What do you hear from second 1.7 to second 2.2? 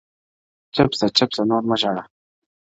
ژاړه.